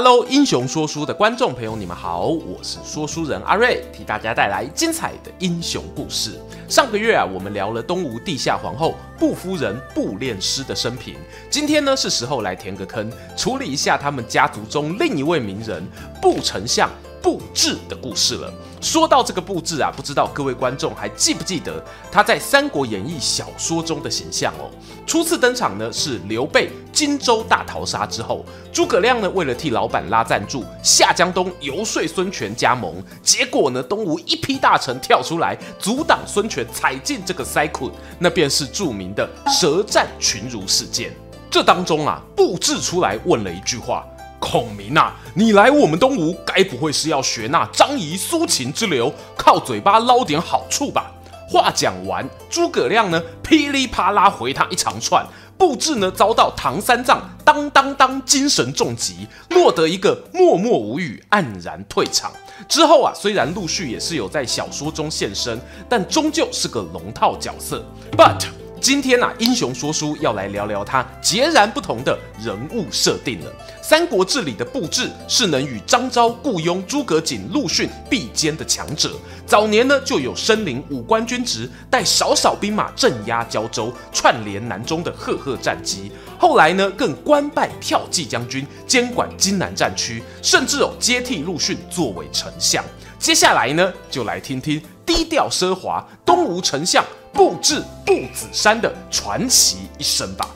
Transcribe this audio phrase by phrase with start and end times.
[0.00, 6.40] Hello，英雄说书的观众朋友，你们好，我是说书人阿瑞，替大家带来精彩的英雄故事。
[6.68, 11.16] 上个月啊，我们聊了东吴地下皇后步夫人步练师的生平，
[11.50, 15.84] 今天呢是时候来填个坑，处理一下他们家族中另一位名人
[16.22, 16.88] 步丞相。
[17.22, 18.52] 布置的故事了。
[18.80, 24.70] 说到这个布置啊，不知道各位观众还记不记得他在《三国演义》小说中的形象哦？
[25.04, 41.12] 初次登场呢是刘备荆州大逃杀之后，诸葛亮呢为了替老板拉赞助，下江东游说孙权加盟，结果呢东吴一批大臣跳出来阻挡孙权踩进这个塞窟，那便是著名的舌战群儒事件。
[41.50, 44.06] 这当中啊，布置出来问了一句话。
[44.38, 51.12] 孔明啊，你来我们东吴，该不会是要学那张仪、苏秦之流，靠嘴巴捞点好处吧？
[51.48, 62.30] 话讲完，诸葛亮呢噼里啪啦回他一长串，步智呢遭到唐三藏当当当精神重击，落得一个默默无语，黯然退场。
[62.68, 67.82] 之后啊，虽然陆续也是有在小说中现身，但终究是个龙套角色。
[68.12, 68.44] But
[68.80, 73.50] 今天啊，英雄说书要来聊聊他截然不同的人物设定了。
[73.82, 79.12] 《三国志》里的布置是能与张昭、顾雍、诸葛瑾、陆逊比肩的强者。
[79.46, 86.12] 早年呢，就有身领五官军职，带少少兵马镇压交州、串联南中的赫赫战绩。
[86.38, 92.84] 后来呢，更官拜骠骑将军，监管荆南战区，甚至有接替陆逊作为丞相。
[93.18, 97.02] 接下来呢，就来听听低调奢华东吴丞相。
[97.32, 100.46] 步智步子山的传奇一生吧。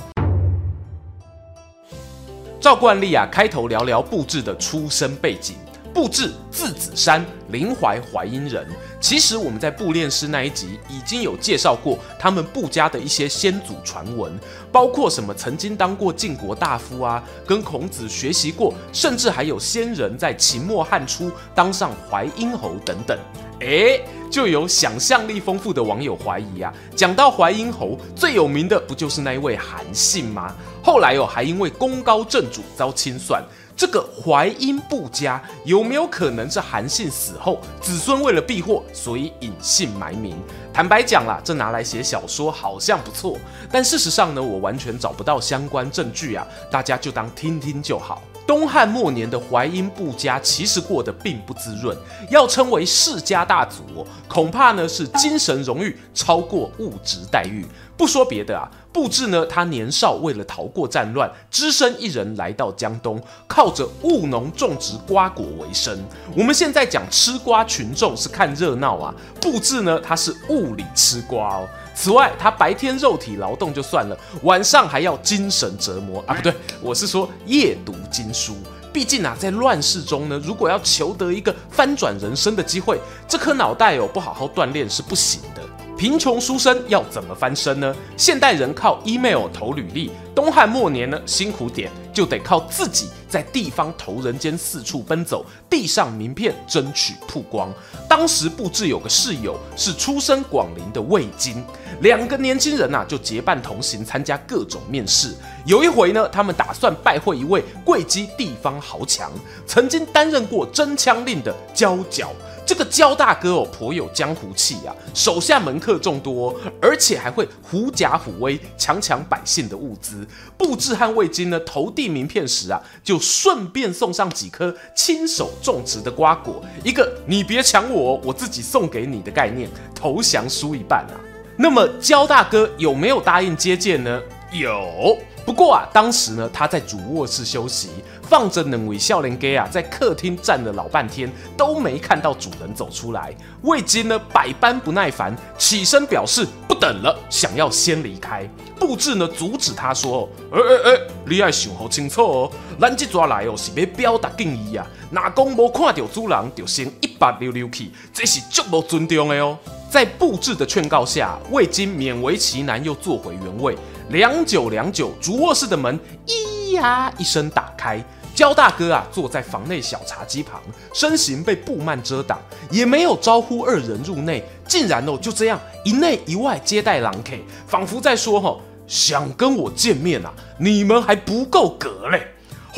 [2.60, 5.56] 照惯例啊，开头聊聊步智的出生背景。
[5.94, 8.66] 步智字子山，临淮淮阴人。
[9.00, 14.36] 其实我们在步练师那一集已经有介绍过他们步家的一些先祖传闻，
[14.72, 23.16] 包括什么曾经当过晋国大夫啊，跟孔子学习过，甚至还有先人在秦末汉初当上淮阴侯等等。
[23.62, 30.54] 诶，就有想象力丰富的网友怀疑啊，讲到淮阴侯最有名的不就是那一位韩信吗？
[30.82, 33.42] 后来哦，还因为功高震主遭清算。
[33.74, 40.36] 这个淮阴不佳有没有可能是韩信死后子孙为了避祸，所以隐姓埋名？
[40.74, 43.38] 坦白讲啦，这拿来写小说好像不错，
[43.70, 48.22] 但事实上呢，我完全找不到相关证据啊，大家就当听听就好。
[48.46, 51.96] 东汉末年的淮阴布家其实过得并不滋润，
[52.30, 57.64] 要称为世家大族，恐怕呢是精神荣誉超过物质待遇。
[57.96, 65.96] 不说别的啊，步智呢，他年少为了逃过战乱，只身一人来到江东，靠着务农种植瓜果为生。
[66.36, 71.68] 我们现在讲吃瓜群众是看热闹啊，步智呢，他是物理吃瓜哦。
[71.94, 78.56] 此外，他白天肉体劳动就算了，晚上还要精神折磨啊，不对，我是说夜读经书。
[78.92, 85.62] 毕竟啊，在乱世中呢，如果要求得一个翻转人生的机会，这颗脑袋哦，不好好锻炼是不行的。
[85.96, 87.94] 贫穷书生要怎么翻身呢？
[88.16, 97.72] 现代人靠 email 投履历，东汉末年呢，辛苦点就得靠自己在地方投人间四处奔走，递上名片争取曝光。
[98.08, 101.62] 当时步智有个室友是出身广陵的魏晋，
[102.02, 105.32] 两个年轻人呐、就结伴同行参加各种面试。
[105.64, 109.30] 有一回呢，他们打算拜会一位贵姬地方豪强，
[109.66, 112.30] 曾经担任过真枪令的焦角。
[112.64, 120.26] 这个焦大哥哦，颇有江湖气啊，手下门客众多，而且还会狐假虎威，强抢百姓的物资。
[120.56, 131.14] 布置和魏晋呢，投递名片时啊，就顺便送上几颗亲手种植的瓜果，一个你别抢我，我自己送给你的概念，投降输一半啊。
[131.56, 134.20] 那么焦大哥有没有答应接见呢？
[134.52, 135.18] 有。
[135.44, 137.88] 不过啊，当时呢，他在主卧室休息，
[138.22, 143.34] 放着冷微笑脸给啊，在客厅站了老半天，都没看到主人走出来。
[143.62, 148.48] 魏晋呢，百般不耐烦，起身表示不等了，想要先离开。
[148.78, 154.86] 布置呢，阻止他说：“哎哎哎，你爱想好清楚哦，咱这抓来哦，是要表达敬意啊。
[155.10, 159.58] 哪公无看到主人，就先一把溜溜去，这是足无尊重的哦。”
[159.92, 163.76] 在布置的劝告下，魏晋勉为其难，又坐回原位。
[164.08, 168.02] 良久良久，主卧室的门咿呀一声打开，
[168.34, 170.62] 焦大哥啊坐在房内小茶几旁，
[170.94, 172.38] 身形被布幔遮挡，
[172.70, 180.32] 也没有招呼二人入内，竟然哦就这样一内一外接待郎 K，，仿佛在说：“吼，想跟我见面啊？
[180.58, 182.28] 你们还不够格嘞！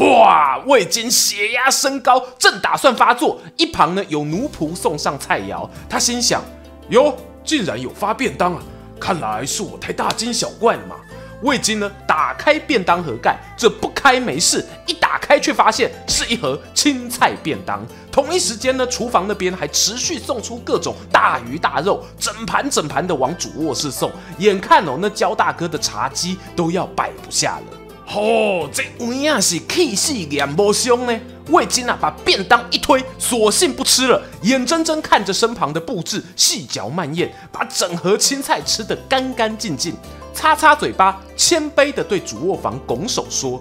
[0.00, 0.58] 哇！
[0.66, 6.42] 魏晋血压升高，正打算发作，一旁呢有奴仆送上菜肴，他心想：
[6.90, 8.62] 哟，竟然有发便当啊！
[9.00, 10.96] 看来是我太大惊小怪了嘛。
[11.42, 17.84] 味精呢打开便当盒盖，这不开没事，一打开却发现是一盒青菜便当。
[18.10, 24.10] 同一时间呢，厨房那边还持续送出各种大鱼大肉，整盘整盘的往主卧室送。
[24.38, 27.78] 眼看哦，那焦大哥的茶几都要摆不下了。
[28.06, 31.20] 哦，这位啊是气势严不凶呢？
[31.48, 39.94] 魏晋啊把便当一推，索性不吃了，眼睁睁看着身旁的布置细嚼慢咽，把整盒青菜吃得干干净净，
[40.32, 43.60] 擦擦嘴巴，谦卑地对主卧房拱手说：“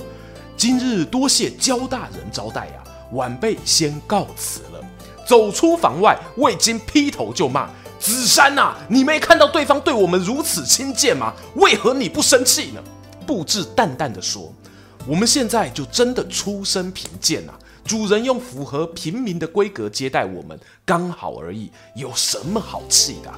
[0.56, 4.82] 今日多谢焦大人招待啊，晚辈先告辞了。”
[5.26, 7.70] 走出房外，魏晋劈头就骂
[8.00, 11.34] ：“子山啊，你没看到对方对我们如此亲切吗？
[11.56, 12.82] 为何你不生气呢？”
[13.26, 14.54] 布置淡淡的说
[15.08, 17.54] ：“我们现在就真的出身贫贱呐，
[17.84, 23.34] 主人用符合平民的规格接待我们，刚好而已，有什么好气的？”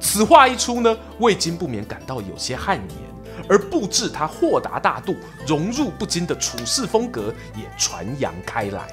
[0.00, 5.14] 此话一出呢，魏晋不免感到有些汗颜，而布置他豁达大度、
[5.46, 8.88] 融入不惊的处事风格也传扬开来。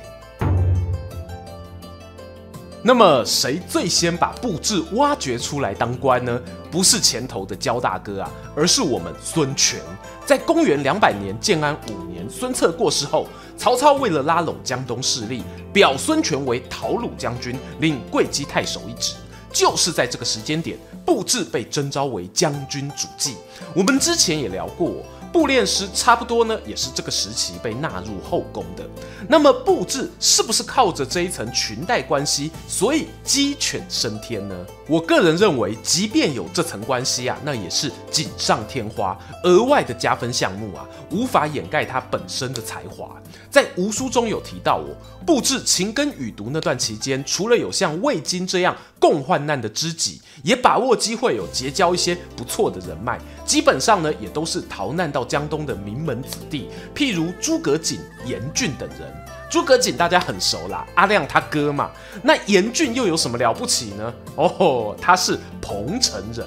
[2.83, 6.39] 那么，谁最先把布置挖掘出来当官呢？
[6.71, 9.79] 不是前头的焦大哥啊，而是我们孙权。
[10.25, 13.27] 在公元两百年建安五年，孙策过世后，
[13.57, 15.43] 曹操为了拉拢江东势力，
[15.73, 19.15] 表孙权为讨虏将军，领会稽太守一职。
[19.51, 23.35] 就是在这个时间点，布置被征召为将军主计。
[23.73, 25.03] 我们之前也聊过。
[25.31, 28.83] 步练师差不多呢，也是这个时期被纳入后宫的。
[29.27, 34.55] 那么布置是不是靠着这一层裙带关系，所以鸡犬升天呢？
[34.87, 43.21] 我个人认为，即便有这层关系啊，那也是锦上添花，额外的加分项目啊，无法掩盖他本身的才华。
[43.49, 44.95] 在吴书中有提到，我
[45.25, 53.19] 布置勤耕与读那段期间，除了有像魏金这样共患难的知己，也把握机会有结交一些不错的人脉。
[53.45, 59.11] 基本上呢，也都是逃难到到江东的名门子弟，譬如诸葛瑾、严俊等人。
[59.49, 61.89] 诸葛瑾大家很熟啦，阿亮他哥嘛。
[62.21, 64.13] 那严俊又有什么了不起呢？
[64.35, 66.45] 哦，他是彭城人。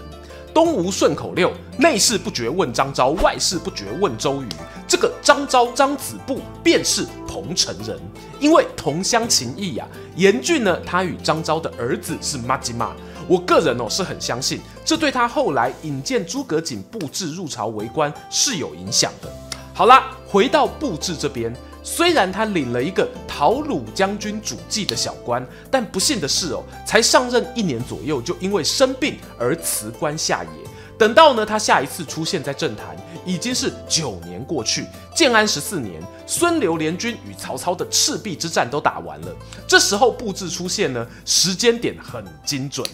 [0.55, 4.47] 东吴顺口溜：内事不决问张昭，外事不决问周瑜。
[4.87, 7.99] 这个张昭张子布便是彭城人，
[8.39, 10.15] 因为同乡情谊呀、啊。
[10.15, 12.95] 严俊呢，他与张昭的儿子是麻吉嘛。
[13.31, 19.31] 我个人哦是很相信，这对他后来引荐诸葛瑾布置入朝为官是有影响的。
[19.73, 21.55] 好啦，回到布置这边，
[21.85, 30.51] 虽然他领了一个讨虏将军主祭的小官，但不幸的是哦，才上任一年左右，就因为生病而辞官下野。
[30.99, 34.85] 等到呢，他下一次出现在政坛，已经是九年过去。
[35.15, 39.29] 建安十四年，孙刘联军与曹操的赤壁之战都打完了。
[39.69, 42.85] 这时候布置出现呢，时间点很精准。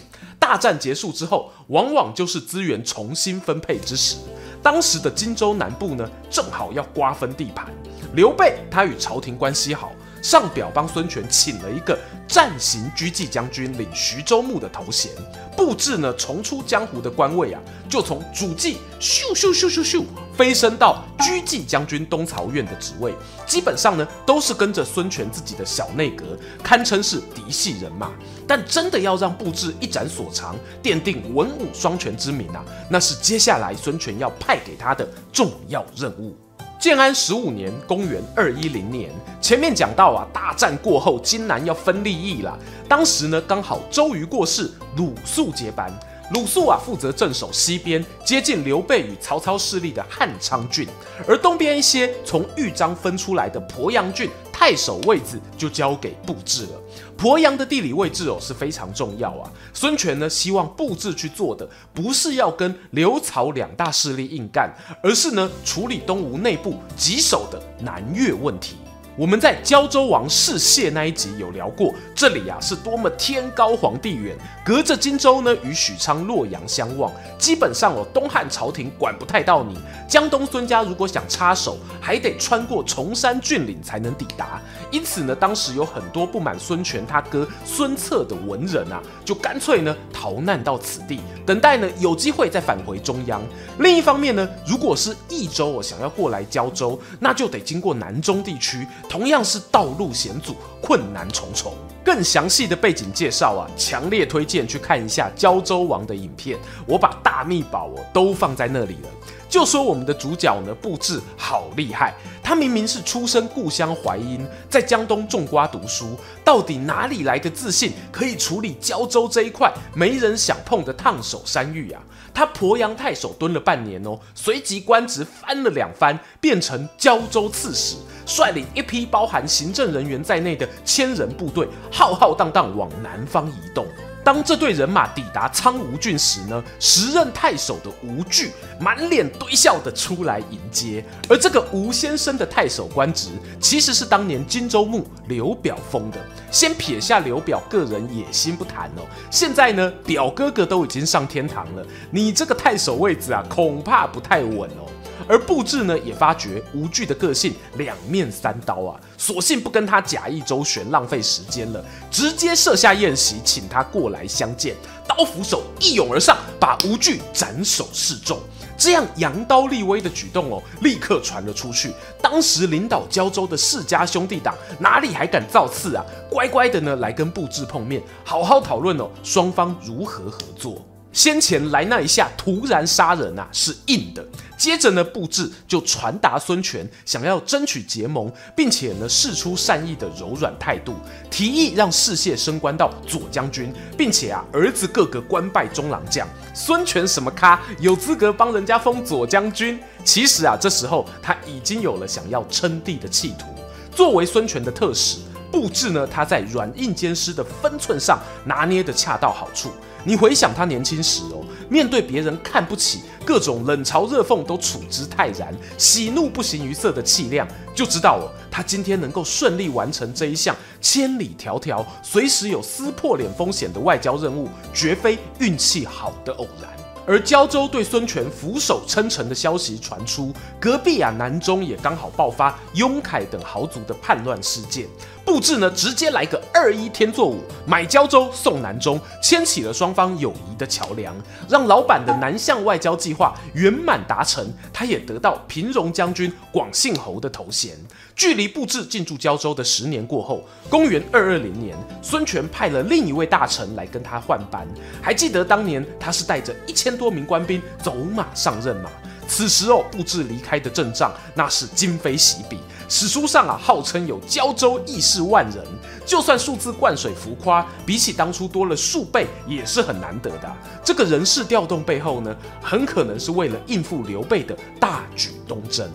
[0.47, 4.15] 大战结束之后，往往就是资源重新分配之时。
[4.63, 7.67] 当时的荆州南部呢，正好要瓜分地盘。
[8.13, 9.91] 刘备他与朝廷关系好。
[10.21, 11.97] 上表帮孙权请了一个
[12.27, 15.11] 暂行车骑将军，领徐州牧的头衔。
[15.55, 20.03] 布置呢，重出江湖的官位啊，就从主计咻咻咻咻咻
[20.35, 23.13] 飞升到车骑将军东曹院的职位。
[23.45, 28.11] 基本上呢，都是跟着孙权自己的小内阁，堪称是嫡系人马。
[28.47, 36.37] 但真的要让布置一展所长，奠定文武双全之名啊，那是接下来孙权要派给他的重要任务。
[36.79, 39.09] 建安十五年，公元二一零年，
[39.41, 42.57] 前面讲到啊，大战过后，荆南要分利益了。
[42.87, 45.91] 当时呢，刚好周瑜过世，鲁肃接班。
[46.31, 50.87] 鲁肃啊，负责镇守西边，接近刘备与曹操势力的汉昌郡，
[51.27, 56.71] 而东边一些从豫章分出来的鄱阳郡，太守位置就交给布置了。
[57.17, 59.51] 鄱阳的地理位置哦是非常重要啊。
[59.73, 64.71] 孙权呢希望布置去做的不是要跟刘曹两大势力硬干，
[65.01, 68.77] 而是呢处理东吴内部棘手的南越问题。
[69.17, 79.75] 我们在交州王世燮那一集有聊过，这里啊是多么天高皇帝远，隔着荆州呢与许昌、洛阳相望，基本上哦东汉朝廷管不太到你。
[80.07, 84.61] 江东孙家如果想插手，还得穿过崇山峻岭才能抵达。
[84.91, 93.41] 因此呢，当时有很多不满孙权他哥孙策的文人啊，就干脆呢逃难到此地，等待呢有机会再返回中央。
[93.79, 98.85] 另一方面呢，如果是益州哦想要过来交州，那就得经过南中地区。
[99.09, 101.73] 同样是道路险阻，困难重重。
[102.03, 109.09] 更详细的背景介绍啊，强烈推荐去看一下《胶州王》的影片，我把大秘宝哦都放在那里了。
[109.49, 112.13] 就说我们的主角呢，布置好厉害。
[112.43, 122.01] 他明明是出身故乡淮阴，在江东种瓜读书，到底哪里来的自信，可以处理胶州这一块没人想碰的烫手山芋啊？
[122.33, 127.97] 他鄱阳太守蹲了半年哦，随即官职翻了两番，变成胶州刺史，
[128.27, 133.87] 率领一批包含行政人员在内的千人部队，浩浩荡荡往南方移动。
[134.23, 141.01] 当这队人马抵达苍梧郡时呢，时任太守的吴惧满脸堆笑的出来迎接。
[141.29, 143.29] 而这个吴先生的太守官职，
[143.61, 146.17] 其实是当年荆州牧刘表封的。
[146.51, 154.91] 先撇下刘表个人野心不谈哦，现在呢，表哥哥都已经上天堂了，你这个太守位置啊，恐怕不太稳哦。
[155.27, 164.75] 而布置呢，也发觉吴惧的个性两面三刀啊，索性不跟他假意周旋，浪费时间了，直接设下宴席，请他过来相见。
[165.07, 168.39] 刀斧手一拥而上，把吴惧斩首示众。
[168.77, 171.91] 这样扬刀立威的举动哦，立刻传了出去。
[172.21, 176.05] 当时领导交州的世家兄弟党哪里还敢造次啊？
[176.29, 180.85] 乖乖的呢，来跟布置碰面，好好讨论哦，双方如何合作。
[181.17, 184.23] 先前来那一下突然杀人啊，是硬的。
[184.55, 190.93] 接着呢，布置就传达孙权想要争取结盟，并且呢示出善意的柔软态度，
[191.31, 196.27] 提议让士燮升官到左将军，并且啊儿子个个官拜中郎将。
[196.53, 199.79] 孙权什么咖，有资格帮人家封左将军？
[200.03, 203.47] 其实啊，这时候他已经有了想要称帝的企图。
[203.91, 205.17] 作为孙权的特使，
[205.51, 209.69] 布置呢他在软硬兼施的分寸上拿捏得恰到好处。
[210.03, 226.71] 你回想他年轻时哦，面对别人看不起、各种冷嘲热讽都处之泰然、喜怒不形于色的气量，就知道哦，他今天能够顺利完成这一项千里迢迢、随时有撕破脸风险的外交任务，绝非运气好的偶然。
[227.05, 234.85] 而交州对孙权俯首称臣的消息传出，隔壁啊南中也刚好爆发雍凯等豪族的叛乱事件。
[235.27, 241.13] 布置呢，直接来个二一天作五，买胶州送南中，牵起了双方友谊的桥梁，
[241.49, 244.49] 让老板的南向外交计划圆满达成。
[244.71, 247.75] 他也得到平戎将军、广信侯的头衔。
[248.15, 254.65] 距离布置进驻胶州的十年过后，公元二二零年，孙权派了另一位大臣来跟他换班。
[255.01, 258.89] 还记得当年他是带着一千多名官兵走马上任吗？
[259.27, 262.57] 此时哦，布置离开的阵仗那是今非昔比。
[262.89, 265.63] 史书上啊，号称有胶州义士万人，
[266.05, 270.51] 就算数字灌水浮夸，比起当初多了数倍，也是很难得的。
[270.83, 275.89] 这个人事调动背后呢，很可能是为了应付刘备的大举东征。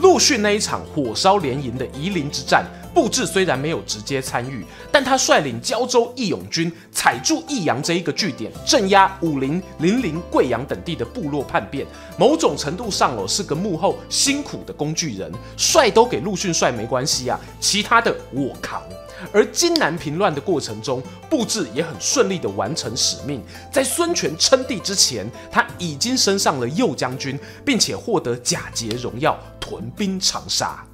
[0.00, 2.64] 陆逊那一场火烧连营的夷陵之战，
[2.94, 11.86] 布置虽然没有直接参与，但他率领交州义勇军踩住益阳这一个据点，镇压武陵、零陵、贵阳等地的部落叛变，
[12.16, 18.80] 某种程度上我是个幕后辛苦的工具人，帅都给陆逊帅没关系啊，其他的我扛。
[19.32, 23.42] 而荆南平乱的过程中，布置也很顺利的完成使命。
[23.72, 30.84] 在孙权称帝之前，他已经升上了右将军，并且获得假节荣耀，屯兵长沙。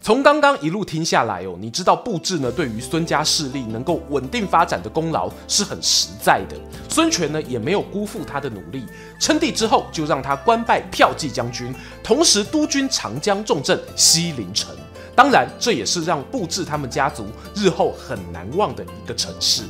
[0.00, 6.54] 从刚刚一路听下来哦，你知道布置呢对于孙家势力能够稳定发展的功劳是很实在的。
[6.90, 8.84] 孙权呢也没有辜负他的努力，
[9.18, 14.76] 称帝之后就让他官拜驃骑将军，同时督军长江重镇西陵城。
[15.16, 19.62] 当然，这也是让布置他们家族日后很难忘的一个城市。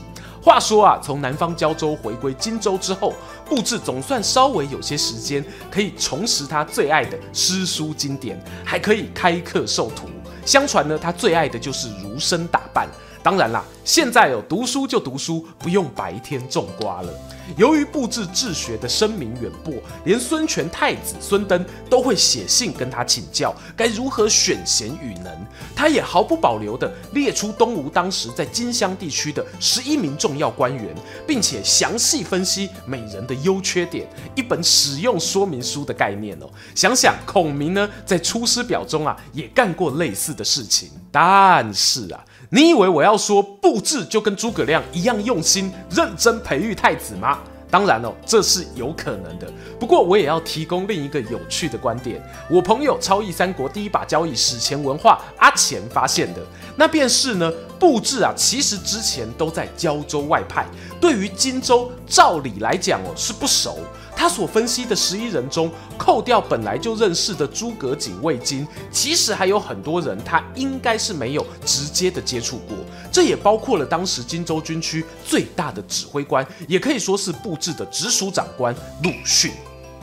[0.42, 3.14] 话说啊，从南方胶州回归荆州之后，
[3.48, 10.08] 布置总算稍微有些时间可以重拾他最爱的诗书经典，还可以开课授徒。
[10.44, 12.86] 相传呢，他最爱的就是儒生打扮。
[13.24, 17.08] 当然啦，现在有读书就读书，不用白天种瓜了。
[17.56, 19.72] 由于布置治学的声名远播，
[20.04, 25.34] 连孙权太子孙登都会写信跟他请教该如何选贤与能。
[25.74, 30.94] 他也毫不保留地列出东吴当时在荆襄地区的十一名重要官员，
[31.26, 36.50] 并且详细分析每人的优缺点，一本使用说明书的概念哦。
[36.74, 40.90] 想想孔明呢，在《出师表》中啊，也干过类似的事情。
[41.10, 42.22] 但是啊。
[42.54, 47.40] 你以为我要说布置就跟诸葛亮一样用心认真培育太子吗？
[47.68, 49.52] 当然哦，这是有可能的。
[49.80, 56.40] 不过我也要提供另一个有趣的观点，我朋友超译三国第一把交椅史前文化阿钱发现的，
[56.76, 60.64] 那便是呢，布置啊，其实之前都在胶州外派，
[61.00, 63.80] 对于荆州照理来讲哦是不熟。
[64.16, 72.76] 他所分析的十一人中，扣掉本来就认识的诸葛瑾、魏经，其实还有很多人他应该是没有直接的接触过。
[73.12, 79.52] 这也包括了当时荆州军区最大的指挥官，也可以说是布置的直属长官陆逊。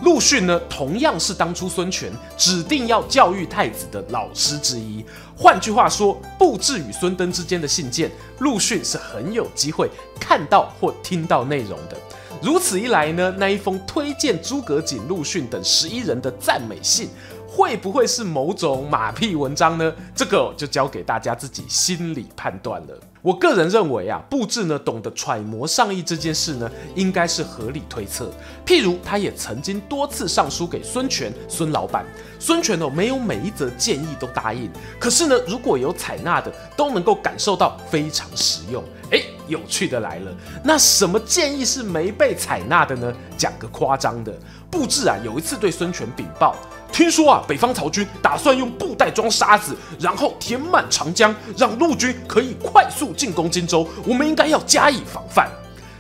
[0.04, 5.06] 陆逊呢，同样是当初孙权指定要教育太子的老师之一。
[5.38, 9.90] 换句话说，布置与孙登之间的信件，陆逊是很有机会
[10.20, 11.96] 看到或听到内容的。
[12.42, 17.08] 如此一来呢，那一封推荐诸葛瑾、陆逊等十一人的赞美信，
[17.54, 19.94] 会不会是某种马屁文章呢？
[20.16, 22.98] 这个就交给大家自己心里判断了。
[23.22, 28.32] 我个人认为啊，布置呢懂得揣摩上意这件事呢，应该是合理推测。
[28.66, 32.06] 譬如他也曾经多次上书给孙权、孙老板，
[32.40, 38.82] 孙权哦没有每一则建议都答应，可是呢如果有采纳的，都能够感受到非常实用。
[39.10, 43.14] 诶，有趣的来了，那什么建议是没被采纳的呢？
[43.38, 44.34] 讲个夸张的，
[44.72, 46.56] 布置啊有一次对孙权禀报。
[46.92, 53.88] 听说啊，北方曹军打算用布袋装沙子，然后填满长江，让陆军可以快速进攻荆州。
[54.06, 55.50] 我们应该要加以防范。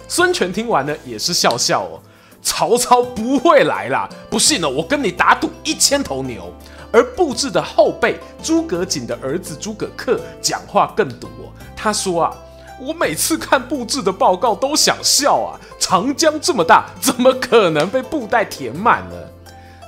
[0.07, 1.99] 孙权听完呢，也是笑笑哦。
[2.43, 6.53] 曹操不会来啦，不信呢，我跟你打赌一千头牛。
[6.91, 11.47] 而布置的后辈诸葛瑾的儿子诸葛恪讲话更毒哦。
[11.73, 12.35] 他说啊，
[12.81, 19.15] 我每次看布置的报告都想笑啊，长江这么大，怎么可能被布袋填满呢？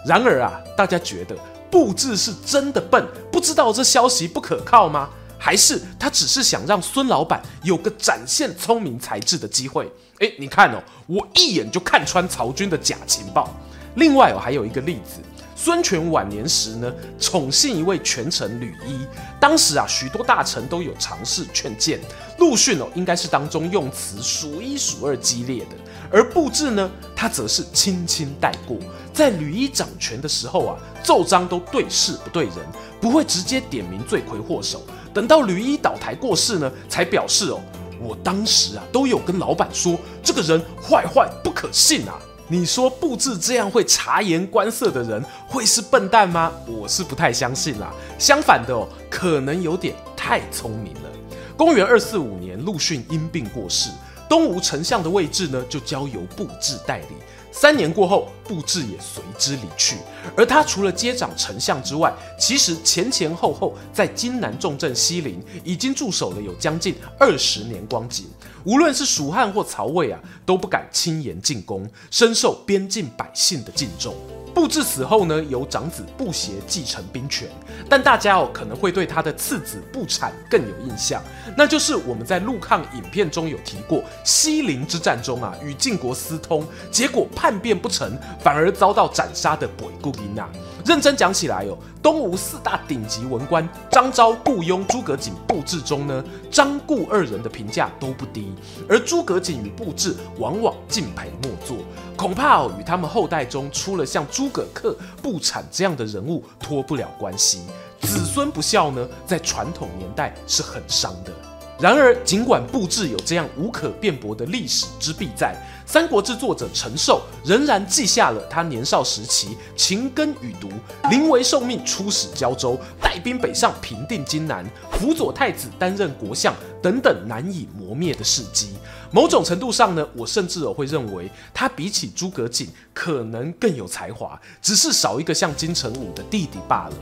[0.05, 1.35] 然而啊，大家觉得
[1.71, 5.09] 布置是真的笨，不知道这消息不可靠吗？
[5.39, 9.91] 还是他只是想让孙老板有个展现聪明才智的机会？
[10.19, 13.49] 哎，你看哦，我一眼就看穿曹军的假情报。
[13.95, 15.19] 另外哦，还有一个例子，
[15.53, 19.05] 孙权晚年时呢，宠幸一位权臣吕伊，
[19.39, 21.99] 当时啊，许多大臣都有尝试劝谏，
[22.43, 25.77] 陆逊哦，应该是当中用词数一数二激烈的。
[26.11, 28.75] 而布置呢，他则是轻轻带过，
[29.13, 32.55] 在吕一掌权的时候啊，奏章都对事不对人，
[32.99, 34.83] 不会直接点名罪魁祸首。
[35.13, 37.61] 等到吕一倒台过世呢，才表示哦，
[37.97, 42.19] 我当时啊都有跟老板说，这个人坏坏不可信啊。
[42.49, 46.51] 你说布置这样会察言观色的人，会是笨蛋吗？
[46.67, 47.93] 我是不太相信啦。
[48.19, 51.12] 相反的哦，可能有点太聪明了。
[51.55, 53.89] 公元二四五年，陆逊因病过世。
[54.27, 57.15] 东吴丞相的位置呢，就交由布置代理。
[57.51, 59.97] 三年过后，布置也随之离去。
[60.35, 68.25] 而他除了接掌丞相之外，其实前前后后在荆南重镇西陵已经驻守了有将近二十年光景。
[68.63, 74.15] 无论是蜀汉或曹魏啊，都不敢轻言进攻，深受边境百姓的敬重。
[74.53, 77.47] 布置死后呢，由长子布邪继承兵权，
[77.89, 81.21] 但大家哦可能会对他的次子布产更有印象，
[81.57, 90.47] 那就是我们在陆抗影片中有提过，西陵之战中啊，与晋国私通，结果叛变不成，反而遭到斩杀的北固音啊。
[90.85, 98.53] 认真讲起来哦，东吴四大顶级文官张昭、顾雍、诸葛瑾、布置中呢，张顾二人的评价都不低，
[98.89, 101.77] 而诸葛瑾与布置往往敬陪末座，
[102.17, 107.61] 恐怕哦与他们后代中出了像诸葛恪、布产这样的人物脱不了关系。
[108.01, 111.31] 子孙不孝呢，在传统年代是很伤的。
[111.79, 120.69] 然而，尽管布置有这样无可辩驳的历史之弊在，《三国志》作者陈寿仍然记下了他年少时期勤耕与读，
[121.09, 128.73] 临危受命出使交州，带兵北上平定荆南，辅佐太子担任国相等等难以磨灭的事迹。
[129.11, 136.95] 某种程度上呢，我甚至会认为他比起诸葛瑾可能更有才华，只是少一个像金城武的弟弟罢了。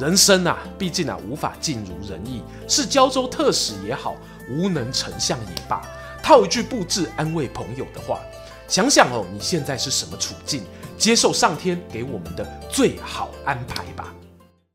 [0.00, 4.16] 人生啊，毕竟啊，无法尽如人意，是交州特使也好，
[4.50, 5.80] 无能丞相也罢。
[6.22, 8.20] 套一句布置安慰朋友的话，
[8.68, 10.62] 想想哦，你现在是什么处境？
[10.96, 14.14] 接受上天给我们的最好安排吧。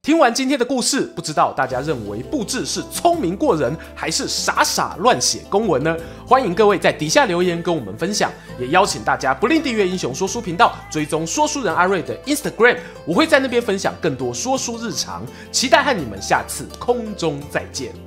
[0.02, 5.96] 听完今天的故事，不知道大家认为布置是聪明过人，还是傻傻乱写公文呢？
[6.26, 18.07] 欢迎各位在底下留言跟我们分享，也邀请大家不吝订阅英雄说书频道，追踪说书人阿瑞的 Instagram，我会在那边分享更多说书日常，期待和你们下次空中再见。